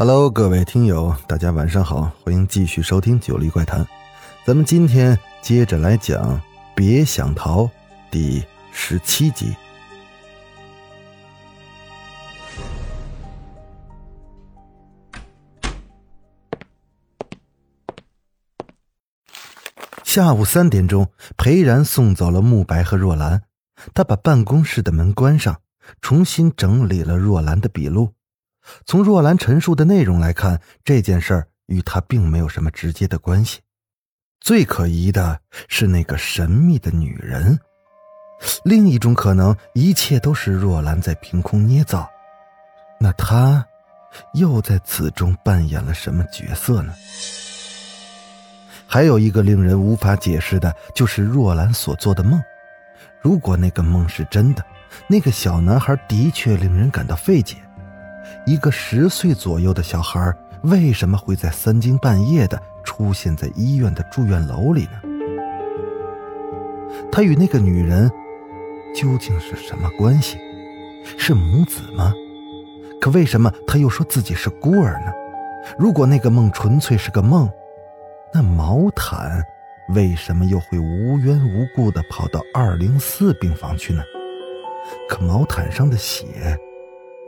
[0.00, 3.84] Hello，各位听友，大家晚上好，欢迎继续收听《九黎怪谈》。
[4.44, 6.38] 咱们今天接着来讲
[6.72, 7.64] 《别想逃》
[8.08, 9.52] 第十七集。
[20.04, 23.42] 下午三点钟，裴然送走了慕白和若兰，
[23.92, 25.60] 他把办公室的门关上，
[26.00, 28.12] 重新整理了若兰的笔录。
[28.86, 33.60] 从若兰陈述的内容来看，这件事儿与他并没有什么直接的关系。
[34.40, 37.58] 最可疑的是那个神秘的女人。
[38.64, 42.08] 另一种可能，一切都是若兰在凭空捏造。
[43.00, 43.66] 那她
[44.34, 46.94] 又在此中扮演了什么角色呢？
[48.86, 52.40] 还有一个令人无法解释的，就是若兰所做的梦。
[53.20, 54.64] 如果那个梦是真的，
[55.08, 57.56] 那个小男孩的确令人感到费解。
[58.46, 65.00] 一个十岁左右的小孩，为什么会在三更半夜的出现在医院的住院楼里呢？
[67.12, 68.10] 他与那个女人
[68.94, 70.38] 究竟是什么关系？
[71.16, 72.12] 是母子吗？
[73.00, 75.12] 可为什么他又说自己是孤儿呢？
[75.78, 77.48] 如果那个梦纯粹是个梦，
[78.32, 79.42] 那毛毯
[79.94, 84.02] 为什么又会无缘无故的跑到二零四病房去呢？
[85.08, 86.26] 可毛毯上的血……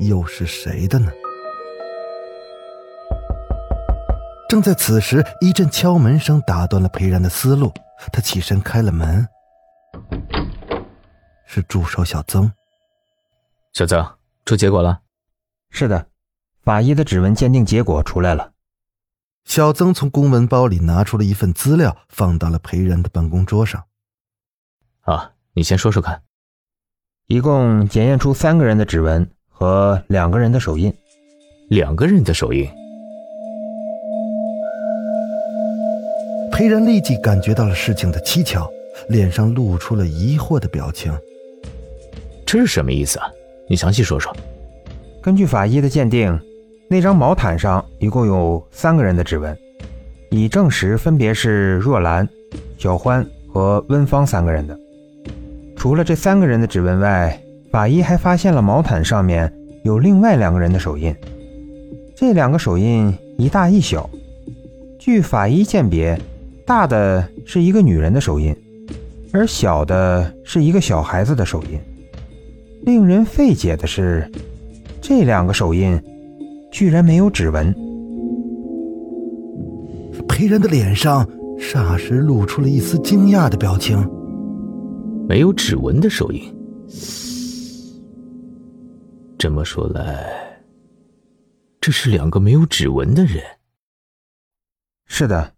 [0.00, 1.12] 又是谁的呢？
[4.48, 7.72] 正在此时，一阵敲门声打断了裴然的思路。
[8.12, 9.28] 他起身开了门，
[11.44, 12.50] 是助手小曾。
[13.74, 14.02] 小曾，
[14.46, 15.02] 出结果了？
[15.68, 16.06] 是的，
[16.62, 18.52] 法医的指纹鉴定结果出来了。
[19.44, 23.84] 小曾从公文包里拿出了一份资料，放到了裴然的办公桌上。
[25.02, 26.22] 啊，你先说说看。
[27.26, 29.30] 一共检验出三个人的指纹。
[29.60, 30.90] 和两个人的手印，
[31.68, 32.66] 两个人的手印。
[36.50, 38.66] 裴然立即感觉到了事情的蹊跷，
[39.10, 41.12] 脸上露出了疑惑的表情。
[42.46, 43.30] 这是什么意思啊？
[43.68, 44.34] 你详细说说。
[45.20, 46.40] 根据法医的鉴定，
[46.88, 49.54] 那张毛毯上一共有三个人的指纹，
[50.30, 52.26] 已证实分别是若兰、
[52.78, 53.22] 小欢
[53.52, 54.74] 和温芳三个人的。
[55.76, 57.38] 除了这三个人的指纹外，
[57.70, 59.52] 法医还发现了毛毯上面
[59.84, 61.14] 有另外两个人的手印，
[62.16, 64.10] 这两个手印一大一小。
[64.98, 66.20] 据法医鉴别，
[66.66, 68.54] 大的是一个女人的手印，
[69.32, 71.78] 而小的是一个小孩子的手印。
[72.82, 74.28] 令人费解的是，
[75.00, 76.00] 这两个手印
[76.72, 77.72] 居然没有指纹。
[80.28, 81.24] 裴然的脸上
[81.58, 84.04] 霎时露出了一丝惊讶的表情。
[85.28, 86.42] 没有指纹的手印。
[89.40, 90.60] 这么说来，
[91.80, 93.42] 这是两个没有指纹的人。
[95.06, 95.54] 是的，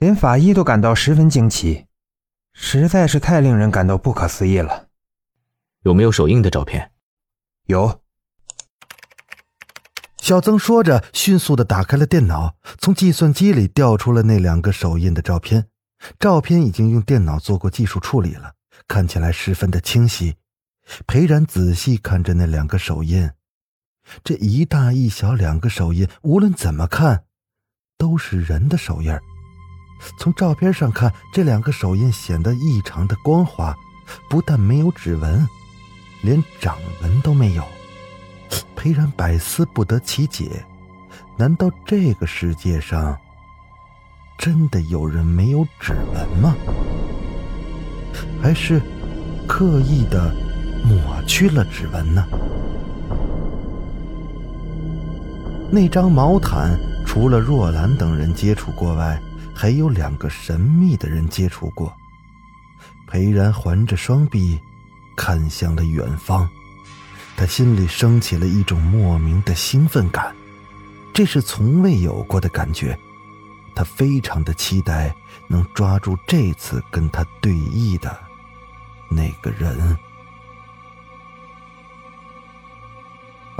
[0.00, 1.86] 连法医都感到十分惊奇，
[2.52, 4.88] 实在是太令人感到不可思议了。
[5.84, 6.90] 有没有手印的照片？
[7.66, 8.00] 有。
[10.18, 15.68] 小曾说着，迅速的打开了电脑，从计算机里调出了那两个手印的照片。
[16.18, 18.54] 照片已经用电脑做过技术处理了，
[18.88, 20.34] 看起来十分的清晰。
[21.06, 23.30] 裴然仔细看着那两个手印，
[24.24, 27.24] 这一大一小两个手印，无论怎么看，
[27.96, 29.16] 都是人的手印
[30.18, 33.74] 从照片上看，这两个手印显得异常的光滑，
[34.28, 35.46] 不但没有指纹，
[36.22, 37.64] 连掌纹都没有。
[38.74, 40.64] 裴然百思不得其解：
[41.36, 43.16] 难道这个世界上
[44.38, 46.56] 真的有人没有指纹吗？
[48.42, 48.80] 还是
[49.46, 50.49] 刻意的？
[50.84, 52.24] 抹去了指纹呢？
[55.72, 59.20] 那张毛毯除了若兰等人接触过外，
[59.54, 61.92] 还有两个神秘的人接触过。
[63.06, 64.58] 裴然环着双臂，
[65.16, 66.48] 看向了远方，
[67.36, 70.34] 他心里升起了一种莫名的兴奋感，
[71.12, 72.98] 这是从未有过的感觉。
[73.74, 75.14] 他非常的期待
[75.48, 78.16] 能抓住这次跟他对弈的
[79.08, 79.96] 那个人。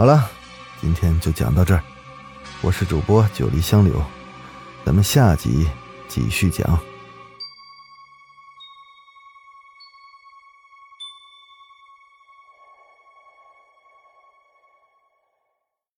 [0.01, 0.31] 好了，
[0.81, 1.85] 今天就讲到这儿。
[2.63, 4.03] 我是主播九黎香柳，
[4.83, 5.69] 咱们下集
[6.09, 6.81] 继续讲。